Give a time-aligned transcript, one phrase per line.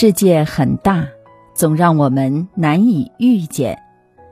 [0.00, 1.06] 世界很大，
[1.52, 3.76] 总让我们难以遇见；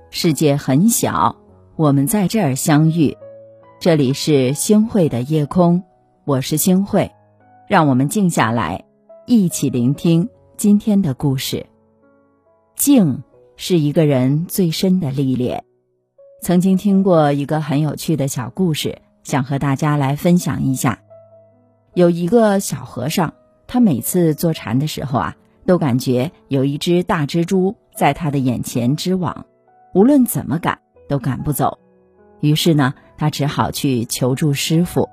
[0.09, 1.37] 世界很小，
[1.77, 3.15] 我们在这儿相遇。
[3.79, 5.83] 这里是星汇的夜空，
[6.25, 7.13] 我是星汇，
[7.69, 8.83] 让我们静下来，
[9.27, 11.67] 一起聆听今天的故事。
[12.75, 13.23] 静
[13.57, 15.63] 是一个人最深的历练。
[16.41, 20.99] 曾经听过一个很有趣的小故事，想和大家来分享一下。
[21.93, 23.35] 有一个小和尚，
[23.67, 25.37] 他每次坐禅的时候啊。
[25.69, 29.45] 都感觉有一只大蜘蛛在他的眼前织网，
[29.93, 30.79] 无论怎么赶
[31.11, 31.79] 都赶不走。
[32.41, 35.11] 于是呢，他只好去求助师傅。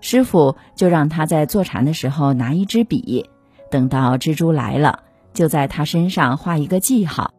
[0.00, 3.28] 师傅就让他在坐禅的时候拿一支笔，
[3.70, 5.00] 等到蜘蛛来了，
[5.34, 7.34] 就在他身上画一个记号，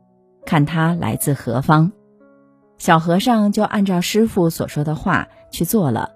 [0.45, 1.91] 看他来自何方。
[2.77, 6.11] 小和尚就按照师傅所说的话去做了。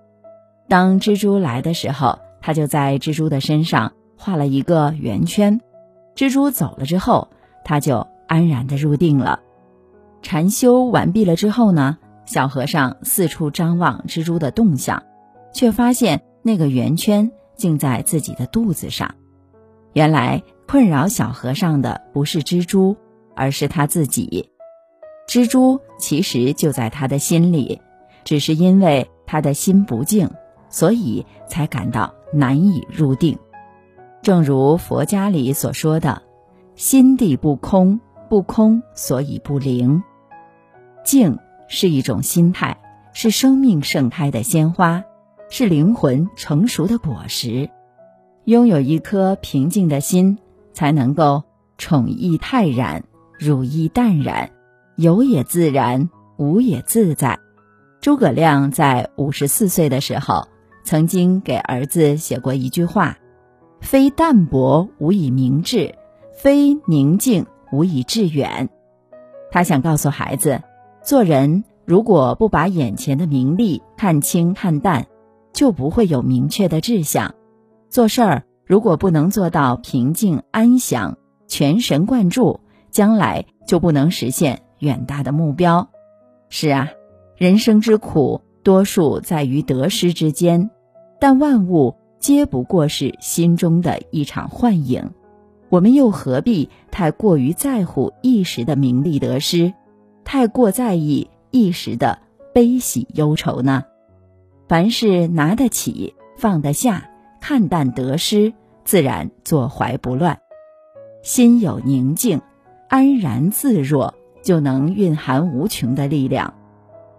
[0.70, 5.60] 当蜘蛛来的时候，他就在蜘蛛的身上画了一个圆圈。
[6.18, 7.28] 蜘蛛走了之后，
[7.64, 9.40] 他就安然的入定了。
[10.24, 15.04] 禅修完毕了之后呢，小和尚四处张望蜘蛛的动向，
[15.54, 19.14] 却发现那个圆圈竟在自己的肚子上。
[19.94, 22.98] 原来困扰小和尚的不是蜘蛛，
[23.36, 24.50] 而是他自己。
[25.30, 27.80] 蜘蛛其实就在他的心里，
[28.24, 30.28] 只是因为他的心不静，
[30.68, 33.38] 所以才感到难以入定。
[34.28, 36.22] 正如佛家里所说的
[36.76, 40.04] ，“心地不空，不空所以不灵。”
[41.06, 42.78] 静是一种心态，
[43.14, 45.02] 是生命盛开的鲜花，
[45.50, 47.70] 是灵魂成熟的果实。
[48.44, 50.38] 拥有一颗平静的心，
[50.74, 51.46] 才能够
[51.78, 53.06] 宠意泰然，
[53.40, 54.52] 如意淡然，
[54.98, 57.40] 有也自然，无也自在。
[58.02, 60.50] 诸葛亮在五十四岁的时候，
[60.84, 63.18] 曾经给儿子写过一句话。
[63.80, 65.96] 非淡泊无以明志，
[66.34, 68.70] 非宁静无以致远。
[69.52, 70.62] 他想告诉孩子，
[71.02, 75.08] 做人如果不把眼前的名利看清看淡，
[75.54, 77.32] 就不会有明确的志向；
[77.90, 82.60] 做事儿如果不能做到平静安详、全神贯注，
[82.92, 85.90] 将来就不能实现远大的目标。
[86.50, 86.90] 是啊，
[87.38, 90.72] 人生之苦，多数在于得失之间，
[91.20, 91.96] 但万物。
[92.20, 95.12] 皆不过是心中的一场幻影，
[95.70, 99.74] 我们又何必太过于在乎一时的名利得失，
[100.24, 102.20] 太过在意一时的
[102.54, 103.86] 悲喜忧愁呢？
[104.68, 108.54] 凡事拿得起，放得下，看淡得失，
[108.84, 110.40] 自然坐怀不乱。
[111.24, 112.42] 心有宁静，
[112.90, 116.54] 安然自若，就能蕴含无穷的力量。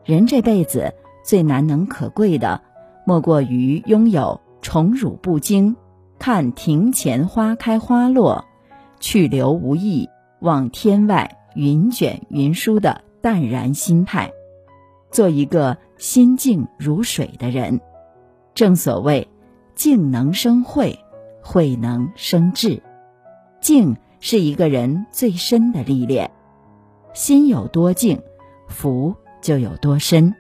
[0.05, 0.95] 人这辈子
[1.25, 2.61] 最难能可贵的，
[3.07, 4.41] 莫过于拥有。
[4.61, 5.77] 宠辱不惊，
[6.19, 8.45] 看庭前花开花落，
[9.01, 10.09] 去留无意，
[10.41, 14.33] 望天外云卷云舒的淡然心态，
[15.11, 17.81] 做一个心静如水的人。
[18.55, 19.29] 正所谓，
[19.75, 20.99] 静能生慧，
[21.43, 22.83] 慧能生智。
[23.61, 26.31] 静是一个人最深的历练，
[27.15, 28.21] 心有多静，
[28.67, 30.35] 福就有多深。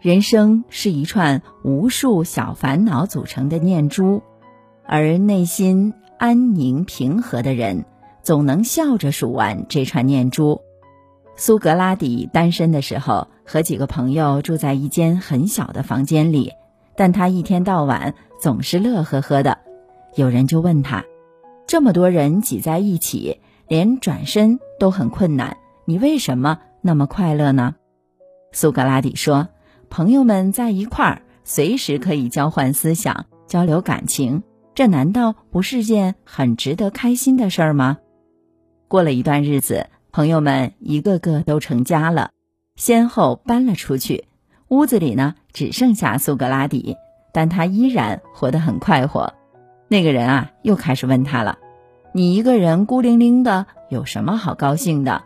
[0.00, 4.22] 人生是一串无数小烦恼组成的念珠，
[4.86, 7.84] 而内心安宁平和的人，
[8.22, 10.60] 总能笑着数完这串念珠。
[11.34, 16.52] 苏格拉底单身的时候，和几个朋友住在一间很小的房间里，
[16.94, 19.58] 但他一天到晚总是乐呵呵的。
[20.14, 21.04] 有人就问他
[21.66, 25.56] ：“这么多人挤在一起，连转身都很困难，
[25.86, 27.74] 你为什么那么快乐呢？”
[28.52, 29.48] 苏格拉底说。
[29.90, 34.42] 朋友们在一块儿，随时可以交换思想、交流感情，
[34.74, 37.98] 这难道不是件很值得开心的事儿吗？
[38.86, 42.30] 过了一段日子，朋友们一个个都成家了，
[42.76, 44.24] 先后搬了出去，
[44.68, 46.96] 屋子里呢只剩下苏格拉底，
[47.32, 49.34] 但他依然活得很快活。
[49.88, 51.58] 那个人啊，又开始问他了
[52.12, 55.22] ：“你一个人孤零零的，有什么好高兴的？”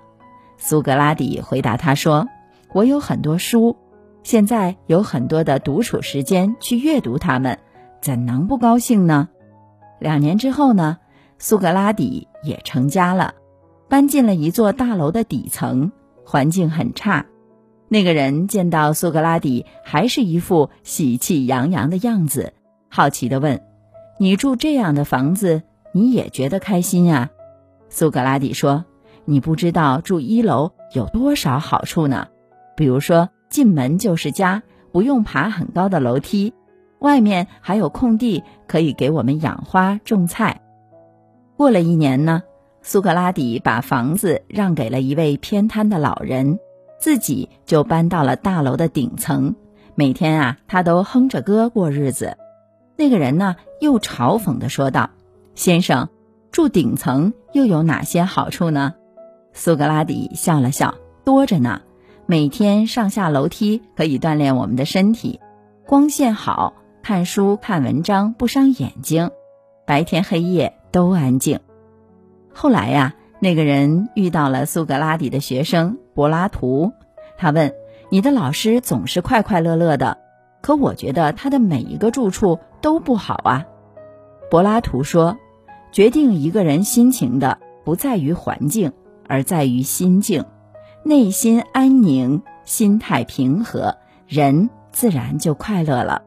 [0.56, 2.29] 苏格拉底回答他说
[2.73, 3.76] ：“我有很多书。”
[4.22, 7.58] 现在有很多的独处时间去阅读它们，
[8.00, 9.28] 怎能不高兴呢？
[9.98, 10.98] 两年之后呢，
[11.38, 13.34] 苏格拉底也成家了，
[13.88, 15.90] 搬进了一座大楼的底层，
[16.24, 17.26] 环境很差。
[17.88, 22.52] 那个人见到苏格拉底还是一副喜气洋洋的样子，
[22.88, 23.60] 好奇地问
[24.19, 27.30] ：“你住这样的房子，你也觉得开心啊？”
[27.90, 28.84] 苏格拉底说
[29.26, 32.28] ：“你不知道住一楼有多少好处呢，
[32.76, 34.62] 比如说。”进门就是家，
[34.93, 36.54] 不用爬很高的楼梯，
[37.00, 40.62] 外面还有空地可以给我们养花种菜。
[41.58, 42.43] 过了一年呢，
[42.81, 46.58] 苏格拉底把房子让给了一位偏瘫的老人，
[46.99, 49.55] 自己就搬到了大楼的顶层。
[49.94, 52.38] 每天啊，他都哼着歌过日子。
[52.96, 55.10] 那个人呢，又嘲讽地说道
[55.55, 56.08] ：“先生，
[56.50, 58.94] 住顶层又有哪些好处呢？”
[59.52, 61.82] 苏格拉底笑了笑：“多着呢。
[62.26, 65.40] 每天上下楼梯可以锻炼我们的身体，
[65.86, 69.30] 光线好，看书看文章不伤眼睛，
[69.86, 71.60] 白天黑夜都安静。”
[72.54, 76.92] 后来呀，那个人遇到了苏格拉底的学生柏拉图，
[77.36, 77.74] 他问
[78.08, 80.19] ：“你的老师总是快快乐乐的，
[80.60, 83.66] 可我觉得他的每一个住处都不好啊。”
[84.48, 85.38] 柏拉图说
[85.92, 88.92] ：“决定一个人心情的不在于环境，
[89.26, 90.44] 而在于心境。
[91.04, 93.96] 内心安宁，心态平和，
[94.26, 96.22] 人自然就快乐了。”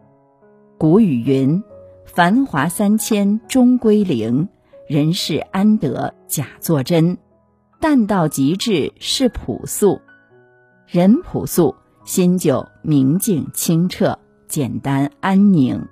[0.78, 1.64] 古语云
[2.06, 4.50] ：“繁华三千，终归零。”
[4.88, 7.18] 人世安得假作真，
[7.80, 10.00] 淡到极致是朴素。
[10.86, 15.88] 人朴素，心就明净清澈、简单安宁。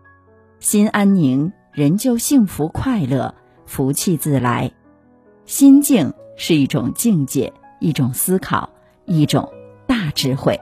[0.59, 3.33] 心安宁，人就幸福快乐，
[3.65, 4.71] 福气自来。
[5.45, 8.69] 心静是一种境界，一种思考，
[9.05, 9.51] 一种
[9.87, 10.59] 大智慧。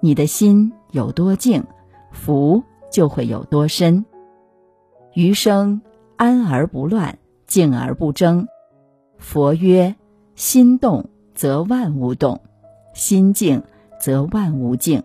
[0.00, 1.64] 你的心有多静，
[2.12, 4.04] 福就会有多深。
[5.14, 5.82] 余生
[6.16, 7.18] 安而不乱。
[7.46, 8.48] 静而不争，
[9.18, 9.94] 佛曰：
[10.34, 12.40] 心动则万物动，
[12.92, 13.62] 心静
[14.00, 15.04] 则万物静。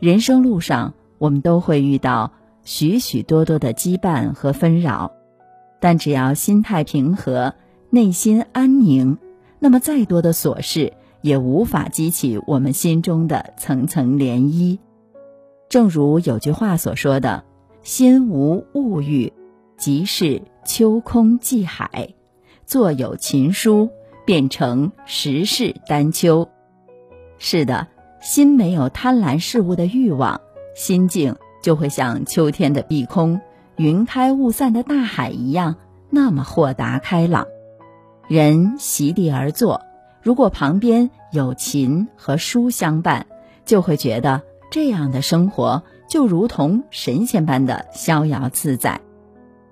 [0.00, 2.32] 人生路上，我们都会遇到
[2.64, 5.12] 许许多多的羁绊和纷扰，
[5.78, 7.54] 但只要心态平和，
[7.90, 9.18] 内心安宁，
[9.60, 14.78] 那么再多的琐事也无法激起我们心中的层层涟漪。
[15.68, 17.44] 正如有句话所说的
[17.82, 19.32] ：“心无物欲，
[19.76, 22.14] 即是。”秋空寄海，
[22.66, 23.90] 坐有琴书，
[24.24, 26.48] 变成十世丹丘。
[27.36, 27.88] 是的，
[28.20, 30.40] 心没有贪婪事物的欲望，
[30.76, 31.34] 心境
[31.64, 33.40] 就会像秋天的碧空、
[33.74, 35.74] 云开雾散的大海一样，
[36.10, 37.48] 那么豁达开朗。
[38.28, 39.82] 人席地而坐，
[40.22, 43.26] 如果旁边有琴和书相伴，
[43.64, 49.00] 就会觉得这样的生活就如同神仙般的逍遥自在。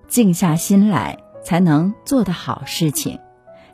[0.08, 3.18] 静下心来，才能做的好事情；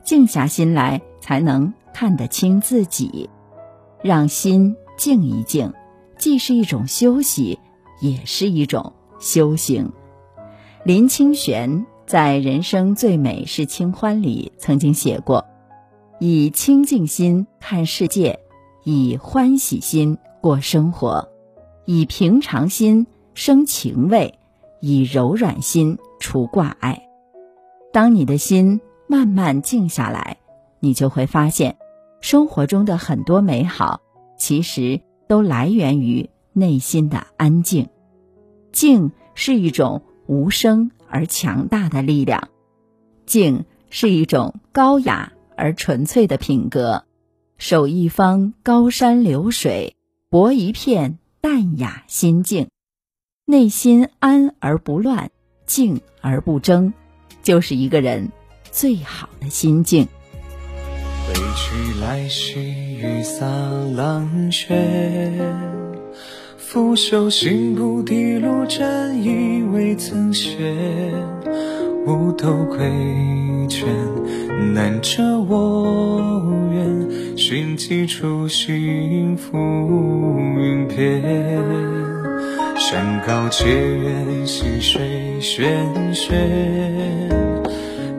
[0.05, 3.31] 静下心来，才能看得清自己。
[4.03, 5.73] 让心静一静，
[6.19, 7.59] 既是一种休息，
[8.01, 9.93] 也是一种修行。
[10.85, 15.47] 林清玄在《人生最美是清欢》里曾经写过
[16.19, 18.41] ：“以清净心看世界，
[18.85, 21.29] 以欢喜心过生活，
[21.85, 24.39] 以平常心生情味，
[24.81, 27.07] 以柔软心。”除挂碍，
[27.93, 30.39] 当你的心慢慢静下来，
[30.81, 31.77] 你就会发现，
[32.23, 34.01] 生活中的很多美好，
[34.39, 37.91] 其实都来源于内心的安静。
[38.73, 42.49] 静是一种无声而强大的力量，
[43.27, 47.05] 静是一种高雅而纯粹的品格。
[47.59, 49.97] 守一方高山流水，
[50.29, 52.69] 博一片淡雅心境，
[53.47, 55.31] 内心安而不乱。
[55.67, 56.93] 静而不争，
[57.43, 58.31] 就是一个人
[58.71, 60.07] 最好的心境。
[61.27, 62.61] 归去来兮，
[62.99, 63.45] 雨洒
[63.97, 65.33] 狼血，
[66.57, 70.57] 拂袖行不滴路，沾衣未曾歇。
[72.07, 72.79] 无头归
[73.69, 73.85] 倦，
[74.73, 76.41] 难遮我
[76.73, 79.59] 愿，寻几处心浮
[80.57, 81.21] 云边。
[82.77, 85.03] 山高且远，溪水
[85.41, 85.67] 喧
[86.15, 86.33] 喧。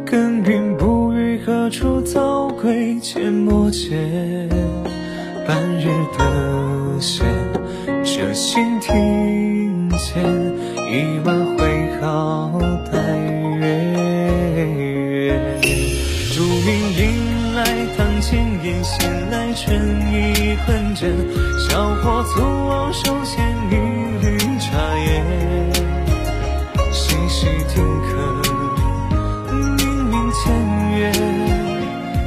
[0.06, 2.96] 耕耘不语，何处早归？
[3.02, 4.50] 阡陌间，
[5.48, 7.26] 半日得闲，
[8.04, 10.22] 这心庭前，
[10.92, 11.32] 一马
[20.66, 21.10] 很间，
[21.58, 23.36] 小伙子我手牵
[23.70, 23.74] 一
[24.22, 24.68] 缕茶
[25.06, 25.24] 烟，
[26.92, 28.08] 细细听客，
[29.52, 30.44] 明明前
[30.98, 31.14] 缘，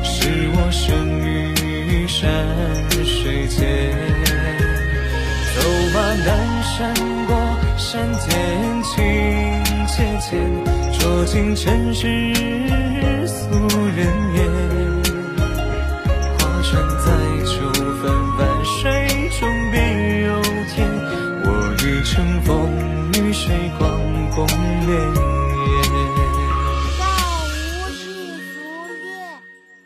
[0.02, 2.18] 是我生于山
[3.04, 3.92] 水间，
[5.56, 5.58] 走
[5.92, 6.28] 马南
[6.62, 6.94] 山
[7.26, 7.30] 过
[7.76, 8.94] 山巅，清
[9.87, 10.30] 切浅，
[10.99, 12.06] 酌尽尘世。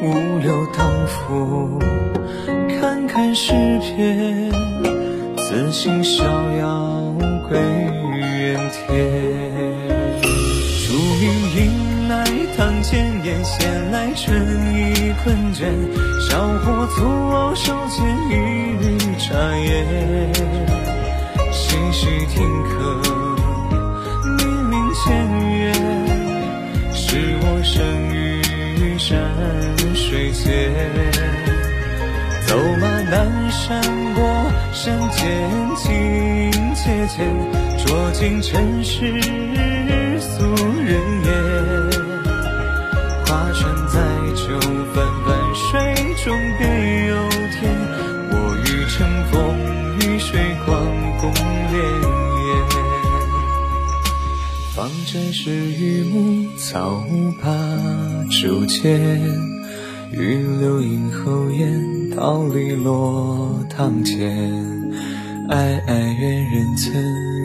[0.00, 1.78] 五柳当浮，
[2.80, 4.50] 看看诗篇，
[5.36, 7.14] 此心逍遥
[7.48, 8.86] 归原田。
[10.86, 11.26] 竹影
[11.56, 12.24] 迎来
[12.56, 14.40] 堂前燕，闲来春
[14.72, 15.66] 意困倦。
[16.28, 18.32] 小火粗熬，手牵一
[18.80, 20.32] 缕茶烟，
[21.52, 22.68] 细细听客。
[27.64, 27.82] 水
[35.18, 35.26] 间，
[35.76, 35.86] 情
[36.74, 37.26] 切切，
[37.84, 39.20] 捉尽尘世
[40.20, 40.44] 俗
[40.84, 40.90] 人
[41.24, 41.28] 言。
[43.26, 43.98] 划船载
[44.34, 44.40] 酒，
[44.94, 45.64] 泛泛水
[46.24, 46.26] 中
[46.58, 46.62] 别
[47.08, 47.12] 有
[47.50, 47.58] 天。
[48.30, 48.32] 我
[48.64, 48.96] 欲乘
[49.30, 49.34] 风
[49.98, 50.30] 与水，
[50.64, 50.68] 光
[51.20, 52.46] 共潋滟。
[54.74, 57.02] 方阵是榆木草
[57.42, 57.48] 把
[58.30, 59.20] 竹间。
[60.12, 64.77] 玉流影后檐，桃李落堂前。
[65.48, 66.92] 哀哀怨人曾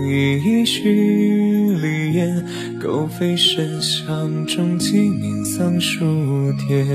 [0.10, 2.46] 一许离言，
[2.82, 6.86] 狗吠深巷中，鸡鸣桑树颠。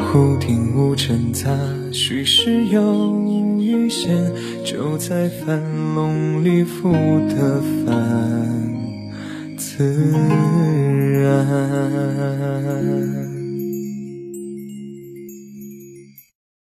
[0.00, 1.50] 忽听无尘杂，
[1.92, 4.32] 虚实有余弦，
[4.64, 5.60] 就在樊
[5.94, 8.76] 笼里复得返
[9.56, 10.12] 自
[11.12, 11.48] 然。